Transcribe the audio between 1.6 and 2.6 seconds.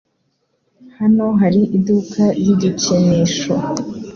iduka ry